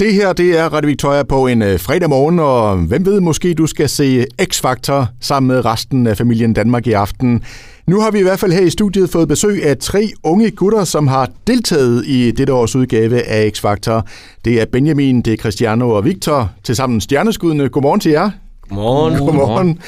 [0.00, 3.54] Det her, det er Radio Victoria på en øh, fredag morgen, og hvem ved, måske
[3.54, 7.44] du skal se X-Factor sammen med resten af familien Danmark i aften.
[7.86, 10.84] Nu har vi i hvert fald her i studiet fået besøg af tre unge gutter,
[10.84, 14.00] som har deltaget i dette års udgave af X-Factor.
[14.44, 17.68] Det er Benjamin, det er Cristiano og Victor, til sammen stjerneskuddene.
[17.68, 18.30] Godmorgen til jer.
[18.68, 19.18] Godmorgen.
[19.18, 19.78] Godmorgen.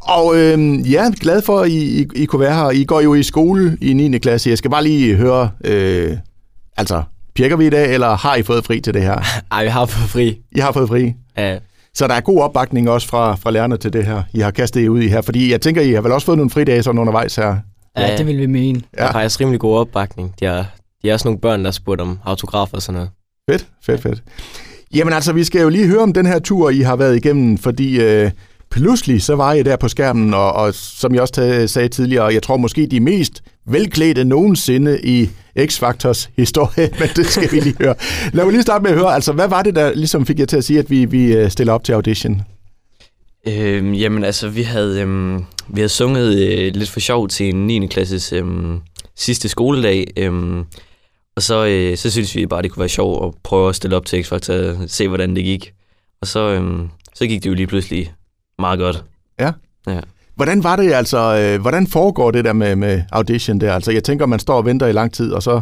[0.00, 2.70] Og øh, ja, glad for, at I, I, I kunne være her.
[2.70, 4.18] I går jo i skole i 9.
[4.18, 4.50] klasse.
[4.50, 6.16] Jeg skal bare lige høre, øh,
[6.76, 7.02] altså,
[7.36, 9.18] pirker vi i dag, eller har I fået fri til det her?
[9.52, 10.38] Ej, vi har fået fri.
[10.52, 11.14] I har fået fri?
[11.36, 11.58] Ja.
[11.94, 14.82] Så der er god opbakning også fra, fra lærerne til det her, I har kastet
[14.82, 15.20] jer ud i her.
[15.20, 17.56] Fordi jeg tænker, I har vel også fået nogle fridage sådan undervejs her?
[17.98, 18.82] Ja, det vil vi mene.
[18.96, 19.02] Ja.
[19.02, 20.34] Der er faktisk rimelig god opbakning.
[20.40, 20.64] De er,
[21.02, 23.10] de er også nogle børn, der har spurgt om autografer og sådan noget.
[23.50, 24.22] Fedt, fedt, fedt.
[24.94, 27.58] Jamen altså, vi skal jo lige høre om den her tur, I har været igennem,
[27.58, 28.30] fordi øh,
[28.70, 32.42] pludselig så var I der på skærmen, og, og som jeg også sagde tidligere, jeg
[32.42, 37.94] tror måske de mest velklædte nogensinde i X-Factors historie, men det skal vi lige høre.
[38.32, 40.46] Lad mig lige starte med at høre, altså hvad var det, der ligesom fik jer
[40.46, 42.42] til at sige, at vi, vi øh, stiller op til audition?
[43.48, 47.66] Øhm, jamen altså, vi havde, øhm, vi havde sunget øh, lidt for sjov til en
[47.66, 47.86] 9.
[47.86, 48.80] klasses øhm,
[49.16, 50.64] sidste skoledag, øhm,
[51.36, 53.96] og så, øh, så synes vi bare, det kunne være sjovt at prøve at stille
[53.96, 55.72] op til X-Factor og se, hvordan det gik.
[56.20, 58.12] Og så, øhm, så gik det jo lige pludselig
[58.58, 59.04] meget godt.
[59.40, 59.52] Ja?
[59.86, 60.00] Ja.
[60.36, 63.74] Hvordan var det altså, øh, hvordan foregår det der med, med audition der?
[63.74, 65.60] Altså jeg tænker, man står og venter i lang tid, og så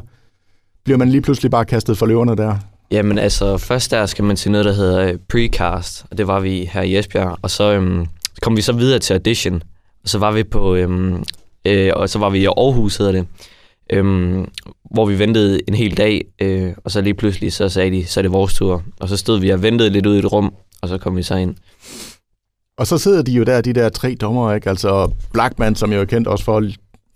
[0.84, 2.56] bliver man lige pludselig bare kastet for løverne der.
[2.90, 6.40] Jamen altså, først der skal man til noget, der hedder øh, precast, og det var
[6.40, 7.38] vi her i Esbjerg.
[7.42, 8.06] Og så øhm,
[8.42, 9.62] kom vi så videre til audition,
[10.02, 11.24] og så var vi på, øhm,
[11.64, 13.26] øh, og så var vi i Aarhus, hedder det,
[13.90, 14.48] øhm,
[14.90, 18.20] hvor vi ventede en hel dag, øh, og så lige pludselig så sagde de, så
[18.20, 18.82] er det vores tur.
[19.00, 21.22] Og så stod vi og ventede lidt ud i et rum, og så kom vi
[21.22, 21.54] så ind.
[22.78, 24.70] Og så sidder de jo der, de der tre dommer, ikke?
[24.70, 26.62] Altså Blackman, som jeg jo kendt også for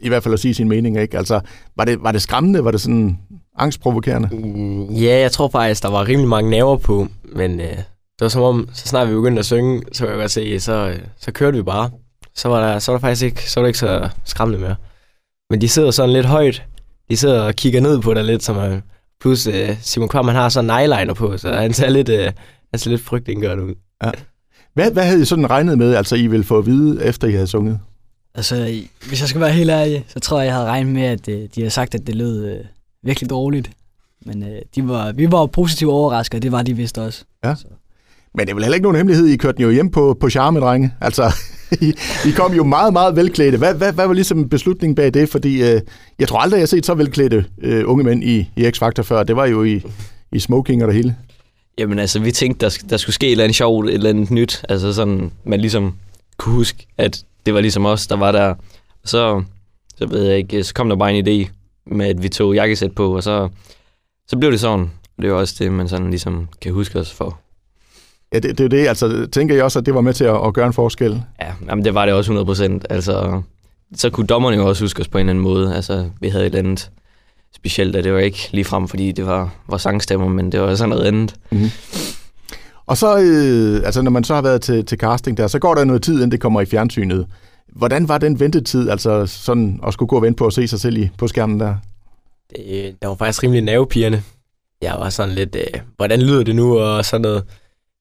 [0.01, 1.19] i hvert fald at sige sin mening, ikke?
[1.19, 1.41] Altså,
[1.77, 2.65] var det, var det skræmmende?
[2.65, 3.19] Var det sådan
[3.59, 4.29] angstprovokerende?
[4.33, 8.29] Mm, ja, jeg tror faktisk, der var rimelig mange nerver på, men øh, det var
[8.29, 10.99] som om, så snart vi begyndte at synge, så kunne jeg godt se, så, øh,
[11.21, 11.91] så kørte vi bare.
[12.35, 14.77] Så var, der, så var der faktisk ikke så, var det ikke så skræmmende mere.
[15.51, 16.65] Men de sidder sådan lidt højt.
[17.11, 18.81] De sidder og kigger ned på dig lidt, som er,
[19.21, 22.33] plus øh, Simon Kvam, han har sådan en eyeliner på, så han ser lidt, øh,
[22.71, 23.75] han ser lidt frygtindgørende ud.
[24.05, 24.11] Ja.
[24.75, 27.33] Hvad, hvad havde I sådan regnet med, altså I ville få at vide, efter I
[27.33, 27.79] havde sunget?
[28.35, 31.29] Altså, hvis jeg skal være helt ærlig, så tror jeg, jeg havde regnet med, at
[31.29, 32.65] øh, de havde sagt, at det lød øh,
[33.03, 33.71] virkelig dårligt.
[34.27, 37.25] Men øh, de var, vi var positivt overrasket, og det var de vist også.
[37.45, 37.55] Ja.
[37.55, 37.67] Så.
[38.35, 40.31] Men det er vel heller ikke nogen hemmelighed, I kørte den jo hjem på, på
[40.31, 40.95] charme, drenge.
[41.01, 41.35] Altså,
[41.87, 41.95] I,
[42.27, 43.59] I kom jo meget, meget velklædte.
[43.59, 45.29] Hvad, hvad, hvad var ligesom beslutningen bag det?
[45.29, 45.81] Fordi øh,
[46.19, 49.23] jeg tror aldrig, jeg har set så velklædte øh, unge mænd i, i X-Factor før.
[49.23, 49.83] Det var jo i,
[50.33, 51.17] i smoking og det hele.
[51.79, 54.31] Jamen altså, vi tænkte, der, der skulle ske et eller andet sjovt, et eller andet
[54.31, 54.65] nyt.
[54.69, 55.95] Altså sådan, man ligesom
[56.37, 58.55] kunne huske, at det var ligesom os, der var der.
[59.05, 59.43] Så,
[59.97, 61.51] så ved jeg ikke, så kom der bare en idé
[61.87, 63.49] med, at vi tog jakkesæt på, og så,
[64.29, 64.91] så blev det sådan.
[65.17, 67.39] Det er også det, man sådan ligesom kan huske os for.
[68.33, 68.89] Ja, det, det er det.
[68.89, 71.23] Altså, tænker jeg også, at det var med til at, at gøre en forskel?
[71.41, 72.87] Ja, jamen, det var det også 100 procent.
[72.91, 73.43] Altså,
[73.95, 75.75] så kunne dommerne jo også huske os på en eller anden måde.
[75.75, 76.91] Altså, vi havde et eller andet
[77.57, 80.75] specielt, at det var ikke lige frem, fordi det var, var sangstemmer, men det var
[80.75, 81.35] sådan noget andet.
[81.51, 81.71] Mm-hmm.
[82.87, 85.75] Og så, øh, altså når man så har været til, til casting der, så går
[85.75, 87.27] der noget tid, inden det kommer i fjernsynet.
[87.69, 90.81] Hvordan var den ventetid, altså sådan at skulle gå og vente på at se sig
[90.81, 91.77] selv i, på skærmen der?
[92.51, 94.23] Det, det var faktisk rimelig nervepirrende.
[94.83, 97.45] Jeg var sådan lidt, øh, hvordan lyder det nu, og sådan noget.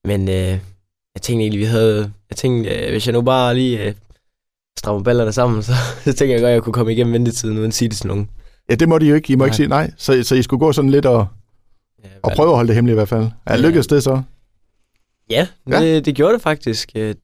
[0.04, 0.58] Men øh,
[1.14, 2.12] jeg tænkte egentlig, vi havde...
[2.30, 3.94] Jeg tænkte, øh, hvis jeg nu bare lige øh,
[4.78, 5.72] strammer ballerne sammen, så,
[6.04, 8.06] så tænker jeg godt, at jeg kunne komme igennem ventetiden, uden at sige det til
[8.06, 8.28] nogen.
[8.70, 9.32] Ja, det må de jo ikke.
[9.32, 9.46] I må nej.
[9.46, 9.90] ikke sige nej.
[9.96, 11.26] Så, så I skulle gå sådan lidt og,
[12.04, 13.24] ja, og prøve at holde det hemmeligt i hvert fald.
[13.46, 13.60] Er ja.
[13.60, 14.22] lykkedes det så?
[15.30, 15.80] Ja, ja.
[15.80, 16.92] Det, det gjorde det faktisk.
[16.94, 17.14] Øh,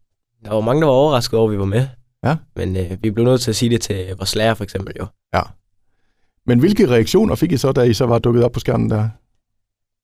[0.45, 1.87] der var mange, der var overrasket over, at vi var med.
[2.25, 2.37] Ja.
[2.57, 5.07] Men øh, vi blev nødt til at sige det til vores lærer, for eksempel jo.
[5.35, 5.43] Ja.
[6.47, 9.09] Men hvilke reaktioner fik I så, da I så var dukket op på skærmen der?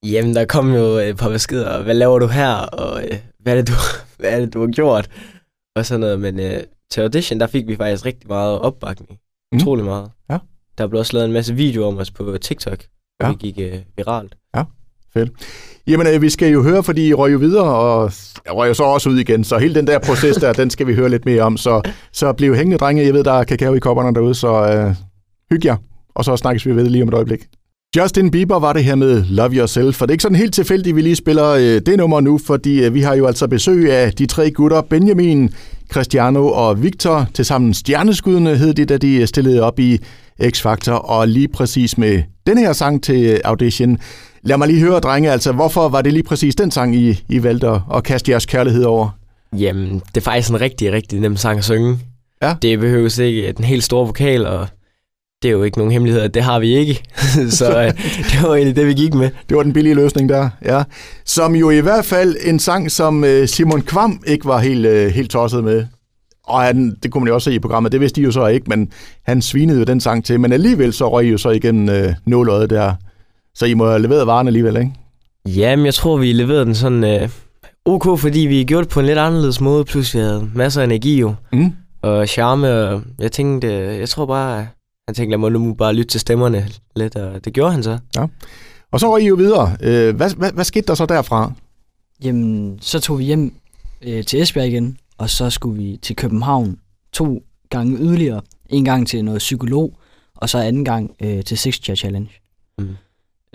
[0.07, 1.83] Jamen, der kom jo et par beskeder.
[1.83, 2.55] Hvad laver du her?
[2.55, 3.73] Og øh, hvad, er det, du,
[4.19, 5.11] hvad er det, du har gjort?
[5.77, 6.21] Og sådan noget.
[6.21, 9.19] Men øh, til audition, der fik vi faktisk rigtig meget opbakning.
[9.53, 9.59] Mm.
[9.59, 10.11] Utrolig meget.
[10.31, 10.39] Ja.
[10.81, 12.79] Der blev også lavet en masse videoer om os på TikTok,
[13.23, 13.29] ja.
[13.29, 14.37] vi gik øh, viralt.
[14.57, 14.63] Ja,
[15.15, 15.31] fedt.
[15.87, 18.13] Jamen, øh, vi skal jo høre, fordi I røg jo videre, og
[18.47, 20.87] jeg røg jo så også ud igen, så hele den der proces der, den skal
[20.87, 21.57] vi høre lidt mere om.
[21.57, 21.83] Så,
[22.13, 23.05] så bliv hængende, drenge.
[23.05, 24.95] Jeg ved, der er kakao i kopperne derude, så øh,
[25.51, 25.77] hygge jer.
[26.15, 27.41] Og så snakkes vi ved lige om et øjeblik.
[27.97, 30.93] Justin Bieber var det her med Love Yourself, for det er ikke sådan helt tilfældigt,
[30.93, 33.93] at vi lige spiller øh, det nummer nu, fordi øh, vi har jo altså besøg
[33.93, 35.51] af de tre gutter, Benjamin,
[35.93, 39.99] Cristiano og Victor, til sammen stjerneskuddene hed de, da de stillede op i
[40.43, 43.99] X-Factor, og lige præcis med den her sang til audition.
[44.43, 47.43] Lad mig lige høre, drenge, altså hvorfor var det lige præcis den sang, I, I
[47.43, 49.09] valgte at kaste jeres kærlighed over?
[49.59, 51.99] Jamen, det er faktisk en rigtig, rigtig nem sang at synge.
[52.43, 52.55] Ja.
[52.63, 54.67] Det behøves ikke den helt store vokal, og
[55.43, 57.03] det er jo ikke nogen hemmelighed, at det har vi ikke.
[57.59, 57.93] så øh,
[58.33, 59.31] det var egentlig det, vi gik med.
[59.49, 60.83] Det var den billige løsning der, ja.
[61.25, 65.13] Som jo i hvert fald en sang, som øh, Simon Kvam ikke var helt, øh,
[65.13, 65.87] helt tosset med.
[66.51, 68.47] Og han, det kunne man jo også se i programmet, det vidste de jo så
[68.47, 68.89] ikke, men
[69.27, 70.41] han svinede jo den sang til.
[70.41, 72.95] Men alligevel så røg I jo så igennem øh, nåløjet der.
[73.55, 74.93] Så I må have leveret varen alligevel, ikke?
[75.47, 77.29] Jamen, jeg tror, vi leverede den sådan øh,
[77.85, 80.85] ok, fordi vi gjorde det på en lidt anderledes måde, plus vi havde masser af
[80.85, 81.73] energi jo, Mm.
[82.03, 84.67] og charme, og jeg tænkte, jeg tror bare,
[85.09, 87.99] han tænkte, lad mig nu bare lytte til stemmerne lidt, og det gjorde han så.
[88.93, 89.77] Og så røg I jo videre.
[89.83, 91.53] Øh, hvad, hvad, hvad skete der så derfra?
[92.25, 93.55] Jamen, så tog vi hjem
[94.03, 96.79] øh, til Esbjerg igen, og så skulle vi til København
[97.13, 98.41] to gange yderligere.
[98.69, 99.99] En gang til noget psykolog,
[100.35, 102.31] og så anden gang øh, til Six Chair Challenge.
[102.79, 102.97] Mm.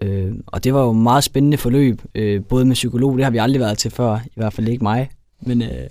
[0.01, 3.31] Øh, og det var jo et meget spændende forløb, øh, både med psykolog, det har
[3.31, 5.09] vi aldrig været til før, i hvert fald ikke mig.
[5.41, 5.89] Men, øh,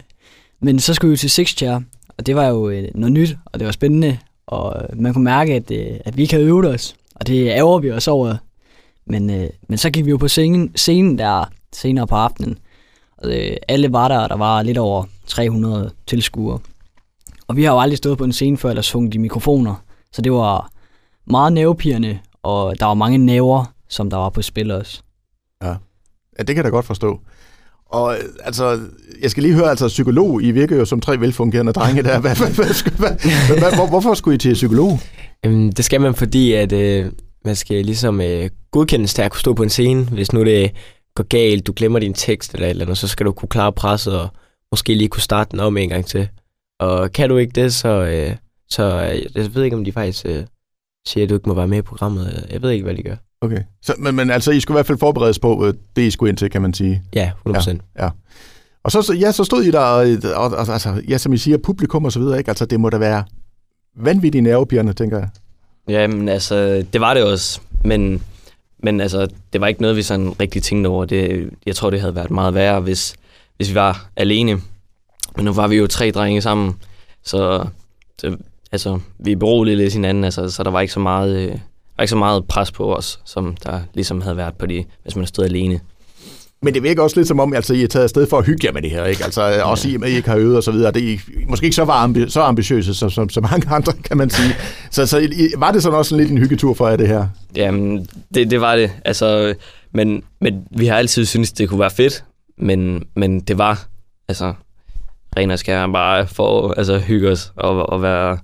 [0.60, 1.80] men så skulle vi jo til Six Chair,
[2.18, 5.24] og det var jo øh, noget nyt, og det var spændende, og øh, man kunne
[5.24, 8.36] mærke, at, øh, at vi ikke havde øvet os, og det ærger vi os over.
[9.06, 12.58] Men, øh, men så gik vi jo på scenen, scenen der senere på aftenen,
[13.25, 16.58] øh, alle var der, og der var lidt over 300 tilskuere.
[17.49, 19.75] Og vi har jo aldrig stået på en scene før, eller sunget i mikrofoner,
[20.12, 20.70] så det var
[21.26, 25.02] meget nervepirrende, og der var mange næver, som der var på spil også.
[25.62, 25.75] Ja,
[26.38, 27.20] det kan jeg da godt forstå.
[27.87, 28.81] Og øh, altså,
[29.22, 32.19] jeg skal lige høre, altså psykolog, I virker jo som tre velfungerende drenge der.
[32.20, 33.10] Hvad, hvad, hvad, hvad,
[33.49, 35.00] hvad, hvad, hvor, hvorfor skulle I til psykolog?
[35.44, 37.06] Jamen, det skal man, fordi at øh,
[37.44, 40.05] man skal ligesom øh, godkendes til at kunne stå på en scene.
[40.05, 40.70] Hvis nu det
[41.16, 43.72] går galt, du glemmer din tekst eller et eller andet, så skal du kunne klare
[43.72, 44.28] presset og
[44.72, 46.28] måske lige kunne starte den om en gang til.
[46.81, 48.37] Og kan du ikke det, så, øh,
[48.69, 50.44] så øh, jeg ved ikke, om de faktisk øh,
[51.06, 52.46] siger, at du ikke må være med i programmet.
[52.50, 53.16] Jeg ved ikke, hvad de gør.
[53.40, 53.62] Okay.
[53.82, 56.31] Så, men, men altså, I skulle i hvert fald forberedes på øh, det, I skulle
[56.31, 57.02] ind til, kan man sige.
[57.14, 57.78] Ja, 100%.
[57.99, 58.08] Ja.
[58.84, 61.38] Og så, så, ja, så stod I der, og, og, og altså, ja, som I
[61.38, 62.50] siger, publikum og så videre, ikke?
[62.50, 63.25] Altså, det må da være
[63.96, 65.28] vanvittigt nervepirrende, tænker jeg.
[65.88, 68.22] Jamen altså, det var det også, men,
[68.84, 71.04] men altså, det var ikke noget, vi sådan rigtig tænkte over.
[71.04, 73.14] Det, jeg tror, det havde været meget værre, hvis,
[73.56, 74.60] hvis vi var alene.
[75.36, 76.76] Men nu var vi jo tre drenge sammen,
[77.22, 77.66] så,
[78.19, 78.36] så
[78.72, 81.36] altså, vi beroligede lidt hinanden, altså, så der var ikke så meget...
[81.36, 81.58] Øh,
[81.96, 85.16] var ikke så meget pres på os, som der ligesom havde været på de, hvis
[85.16, 85.81] man stod alene.
[86.64, 88.66] Men det virker også lidt som om, altså, I er taget afsted for at hygge
[88.66, 89.25] jer med det her, ikke?
[89.25, 90.93] Altså, også i og med, at I ikke har øvet og så videre.
[90.93, 93.93] Det er I måske ikke så, var ambi- så ambitiøse som, som, som mange andre,
[93.93, 94.55] kan man sige.
[94.90, 97.26] Så, så I, var det sådan også lidt en hyggetur for jer, det her?
[97.56, 98.90] Jamen, det, det var det.
[99.05, 99.55] Altså,
[99.93, 102.25] men, men vi har altid syntes, det kunne være fedt,
[102.58, 103.87] men, men det var,
[104.28, 104.55] altså,
[105.37, 108.38] ren og skær bare for altså, at hygge os og, og være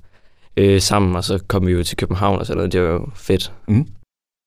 [0.56, 2.72] øh, sammen, og så kom vi jo til København og sådan noget.
[2.72, 3.52] Det var jo fedt.
[3.68, 3.86] Mm.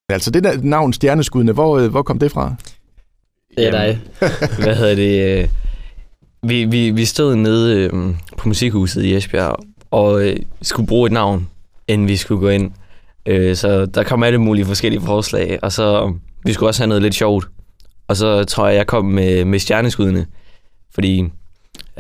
[0.10, 2.56] Altså, det der navn Stjerneskuddene, hvor, øh, hvor kom det fra?
[3.58, 4.00] Det er dig.
[4.64, 5.40] Hvad hedder det?
[5.42, 5.48] øh,
[6.50, 7.92] Vi, vi, vi stod nede øh,
[8.38, 9.56] på musikhuset i Esbjerg
[9.92, 11.50] og øh, skulle bruge et navn,
[11.88, 12.72] inden vi skulle gå ind.
[13.26, 16.14] Øh, så der kom alle mulige forskellige forslag, og så
[16.46, 17.48] vi skulle også have noget lidt sjovt.
[18.08, 20.26] Og så tror jeg, jeg kom med, med stjerneskuddene,
[20.96, 21.24] fordi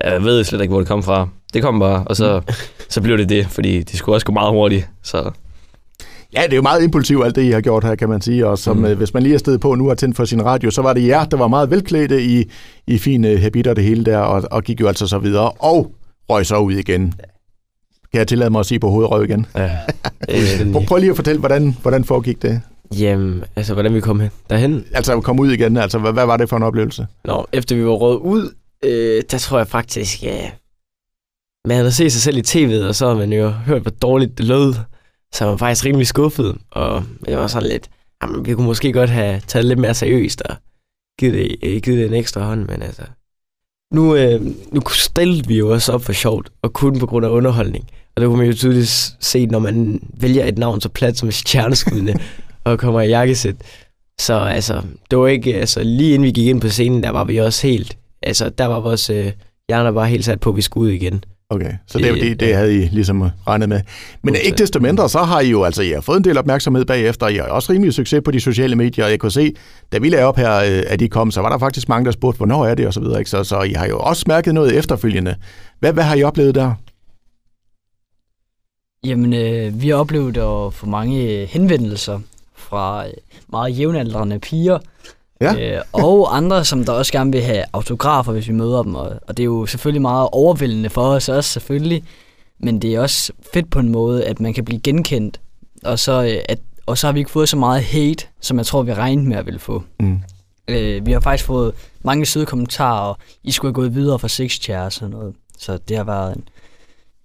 [0.03, 1.27] jeg ved slet ikke, hvor det kom fra.
[1.53, 2.41] Det kom bare, og så,
[2.89, 4.87] så blev det det, fordi det skulle også gå meget hurtigt.
[5.03, 5.31] Så
[6.35, 8.47] Ja, det er jo meget impulsivt, alt det, I har gjort her, kan man sige.
[8.47, 8.85] Og som, mm.
[8.85, 10.93] øh, hvis man lige er stedet på nu og tændt for sin radio, så var
[10.93, 12.43] det jer, der var meget velklædte i,
[12.87, 15.51] i fine habiter det hele der, og, og gik jo altså så videre.
[15.51, 15.91] Og
[16.29, 17.13] røg så ud igen.
[18.11, 19.45] Kan jeg tillade mig at sige på hovedet røg igen?
[19.55, 19.77] ja,
[20.73, 22.61] Prøv, prøv lige at fortælle, hvordan, hvordan foregik det?
[22.99, 24.29] Jamen, altså, hvordan vi kom hen?
[24.49, 24.85] derhen?
[24.93, 27.07] Altså komme ud igen, altså hvad, hvad var det for en oplevelse?
[27.25, 28.53] Nå, efter vi var råd ud,
[28.83, 30.49] øh, der tror jeg faktisk, ja,
[31.67, 34.37] man havde set sig selv i tv'et, og så havde man jo hørt, hvor dårligt
[34.37, 34.73] det lød.
[35.33, 37.89] Så man var faktisk rimelig skuffet, og jeg var sådan lidt,
[38.23, 40.55] jamen, vi kunne måske godt have taget lidt mere seriøst og
[41.19, 43.01] givet det, øh, givet det en ekstra hånd, men altså...
[43.93, 47.29] Nu, øh, nu stillede vi jo også op for sjovt, og kun på grund af
[47.29, 47.89] underholdning.
[48.15, 51.31] Og det kunne man jo tydeligt se, når man vælger et navn så plat som
[51.31, 52.13] stjerneskuddene,
[52.65, 53.55] og kommer i jakkesæt.
[54.19, 57.23] Så altså, det var ikke, altså lige inden vi gik ind på scenen, der var
[57.23, 59.31] vi også helt, altså der var vores øh,
[59.69, 61.23] hjerner bare helt sat på, at vi skulle ud igen.
[61.49, 63.81] Okay, så det, det, Det- det, det havde I ligesom regnet med.
[64.23, 66.85] Men ikke desto mindre, så har I jo altså I har fået en del opmærksomhed
[66.85, 67.27] bagefter.
[67.27, 69.53] I har også rimelig succes på de sociale medier, og jeg kunne se,
[69.91, 72.11] da vi lagde op her, øh, at I kom, så var der faktisk mange, der
[72.11, 73.19] spurgte, hvornår er det, og så videre.
[73.19, 73.29] Ikke?
[73.29, 75.35] Så, så I har jo også mærket noget efterfølgende.
[75.79, 76.73] Hvad, hvad har I oplevet der?
[79.05, 82.19] Jamen, øh, vi har oplevet at få mange øh, henvendelser
[82.55, 83.13] fra øh,
[83.51, 84.79] meget jævnaldrende piger,
[85.43, 85.75] Ja.
[85.77, 88.95] øh, og andre, som der også gerne vil have autografer, hvis vi møder dem.
[88.95, 92.03] Og, og det er jo selvfølgelig meget overvældende for os også, selvfølgelig.
[92.59, 95.41] Men det er også fedt på en måde, at man kan blive genkendt.
[95.83, 98.65] Og så, øh, at, og så har vi ikke fået så meget hate, som jeg
[98.65, 99.83] tror, vi regnede med at ville få.
[99.99, 100.19] Mm.
[100.67, 101.73] Øh, vi har faktisk fået
[102.03, 105.35] mange søde kommentarer, og I skulle have gået videre fra Six Chair og sådan noget.
[105.57, 106.43] Så det har været en,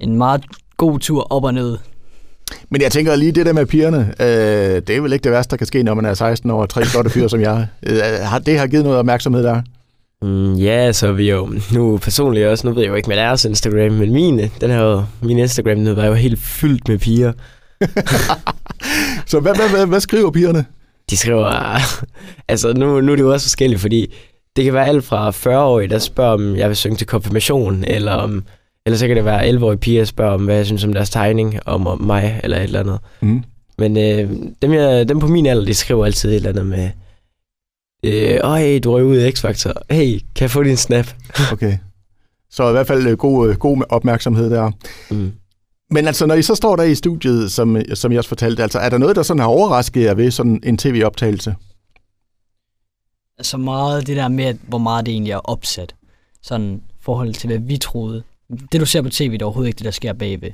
[0.00, 0.44] en meget
[0.76, 1.78] god tur op og ned.
[2.70, 5.50] Men jeg tænker lige det der med pigerne, øh, det er vel ikke det værste,
[5.50, 7.66] der kan ske, når man er 16 år og tre flotte fyre som jeg.
[7.82, 9.62] Øh, har, det har givet noget opmærksomhed der.
[10.22, 13.44] Mm, ja, så vi jo nu personligt også, nu ved jeg jo ikke med deres
[13.44, 17.32] Instagram, men mine, den her, min Instagram nu var jo helt fyldt med piger.
[19.26, 20.64] Så hvad, hvad, hvad, hvad skriver pigerne?
[21.10, 21.78] De skriver,
[22.48, 24.14] altså nu, nu er det jo også forskelligt, fordi
[24.56, 28.12] det kan være alt fra 40-årige, der spørger, om jeg vil synge til konfirmation, eller
[28.12, 28.44] om,
[28.88, 31.10] eller så kan det være 11-årige piger, der spørger om, hvad jeg synes om deres
[31.10, 32.98] tegning, om, om mig, eller et eller andet.
[33.20, 33.44] Mm.
[33.78, 34.30] Men øh,
[34.62, 36.90] dem, jeg, dem på min alder, de skriver altid et eller andet med,
[38.04, 39.72] øh, Øj, du røg ud i X-Factor.
[39.90, 41.06] Hey, kan jeg få din snap?
[41.52, 41.78] Okay.
[42.50, 44.70] Så i hvert fald øh, god, øh, god opmærksomhed der.
[45.10, 45.32] Mm.
[45.90, 48.78] Men altså, når I så står der i studiet, som, som jeg også fortalte, altså,
[48.78, 51.54] er der noget, der sådan har overrasket jer ved sådan en tv-optagelse?
[53.38, 55.94] Altså meget det der med, hvor meget det egentlig er opsat.
[56.42, 58.22] Sådan i forhold til, hvad vi troede.
[58.72, 60.50] Det, du ser på tv, det er overhovedet ikke det, der sker bagved.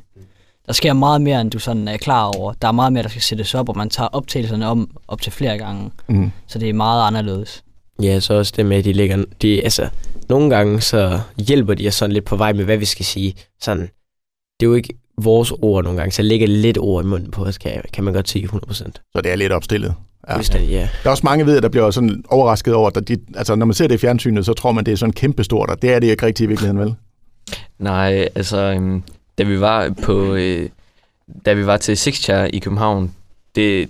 [0.67, 2.53] Der sker meget mere, end du sådan er klar over.
[2.53, 5.33] Der er meget mere, der skal sættes op, og man tager optagelserne om op til
[5.33, 5.91] flere gange.
[6.09, 6.31] Mm.
[6.47, 7.65] Så det er meget anderledes.
[8.03, 9.25] Ja, så også det med, at de ligger...
[9.43, 9.89] De, altså,
[10.29, 13.35] nogle gange så hjælper de os sådan lidt på vej med, hvad vi skal sige.
[13.61, 13.83] Sådan,
[14.61, 17.45] det er jo ikke vores ord nogle gange, så ligger lidt ord i munden på
[17.45, 18.73] os, kan, kan man godt sige 100%.
[18.73, 19.95] Så det er lidt opstillet.
[20.29, 20.41] Ja.
[20.53, 20.63] Ja.
[20.63, 20.81] Ja.
[20.81, 23.75] Der er også mange ved, der bliver sådan overrasket over, at de, altså, når man
[23.75, 26.07] ser det i fjernsynet, så tror man, det er sådan kæmpestort, og det er det
[26.11, 26.95] ikke rigtigt i virkeligheden, vel?
[27.79, 29.03] Nej, altså, øhm,
[29.39, 30.69] da vi var på, øh,
[31.47, 33.15] da vi var til Six Chair i København,
[33.55, 33.89] det,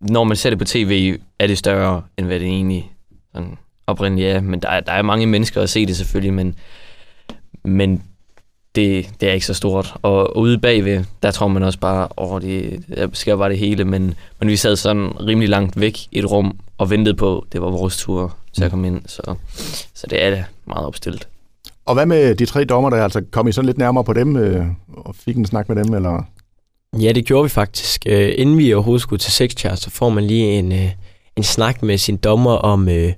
[0.00, 2.92] når man ser det på tv, er det større, end hvad det egentlig
[3.34, 4.40] sådan, oprindeligt er.
[4.40, 6.54] Men der er, der er mange mennesker at se det selvfølgelig, men,
[7.64, 8.02] men
[8.74, 9.94] det, det er ikke så stort.
[10.02, 13.84] Og ude bagved, der tror man også bare, over det der sker bare det hele,
[13.84, 17.62] men, men vi sad sådan rimelig langt væk i et rum og ventede på, det
[17.62, 19.34] var vores tur til at komme ind, så,
[19.94, 21.28] så det er da meget opstillet.
[21.88, 24.36] Og hvad med de tre dommer, der altså kom I sådan lidt nærmere på dem,
[24.36, 26.22] øh, og fik en snak med dem, eller?
[27.02, 28.02] ja, det gjorde vi faktisk.
[28.06, 30.90] Øh, inden vi overhovedet skulle til sex chat, så får man lige en, øh,
[31.36, 33.12] en snak med sin dommer om, øh,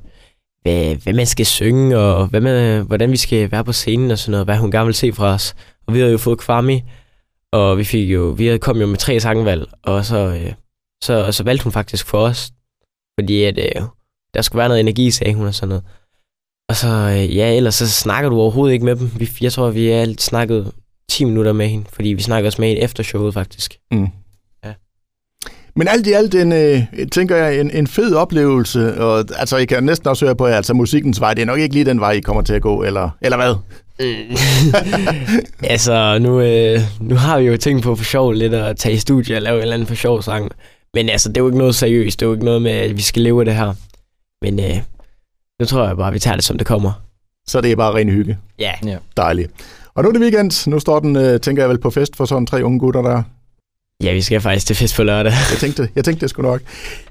[0.62, 4.19] hvad, hvad man skal synge, og hvad man, hvordan vi skal være på scenen og
[4.19, 5.55] sådan noget, hvad hun gerne vil se fra os.
[5.87, 6.83] Og vi havde jo fået Kwame,
[7.53, 10.53] og vi fik jo, vi havde kom jo med tre sangvalg, og så, øh,
[11.03, 12.50] så, så valgte hun faktisk for os,
[13.21, 13.83] fordi at, øh,
[14.35, 15.85] der skulle være noget energi, sagde hun og sådan noget.
[16.71, 19.11] Og så, øh, ja, ellers så snakker du overhovedet ikke med dem.
[19.17, 20.73] Vi, jeg tror, vi har snakket
[21.09, 23.75] 10 minutter med hende, fordi vi snakker også med hende efter showet, faktisk.
[23.91, 24.07] Mm.
[24.65, 24.73] Ja.
[25.77, 29.65] Men alt i alt, en, øh, tænker jeg, en, en fed oplevelse, og altså, I
[29.65, 32.00] kan næsten også høre på, at altså, musikkens vej, det er nok ikke lige den
[32.00, 33.55] vej, I kommer til at gå, eller, eller hvad?
[35.73, 38.99] altså, nu, øh, nu har vi jo tænkt på for sjov lidt at tage i
[38.99, 40.50] studie og lave en eller anden for sjov sang.
[40.95, 42.21] Men altså, det er jo ikke noget seriøst.
[42.21, 43.75] Det er jo ikke noget med, at vi skal leve af det her.
[44.43, 44.81] Men øh,
[45.61, 46.93] nu tror jeg bare, vi tager det, som det kommer.
[47.49, 48.38] Så det er bare ren hygge.
[48.59, 48.73] Ja.
[49.17, 49.50] Dejligt.
[49.95, 50.71] Og nu er det weekend.
[50.71, 53.23] Nu står den, øh, tænker jeg vel, på fest for sådan tre unge gutter der.
[54.02, 55.33] Ja, vi skal faktisk til fest på lørdag.
[55.50, 56.61] Jeg tænkte, jeg tænkte det skulle nok.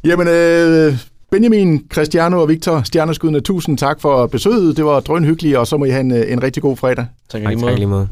[0.03, 0.97] Jamen, øh,
[1.31, 4.77] Benjamin, Cristiano og Victor, stjerneskuddene, tusind tak for besøget.
[4.77, 7.05] Det var drønhyggeligt, og så må I have en, øh, en rigtig god fredag.
[7.29, 8.07] Tak, Tak, tak lige måde.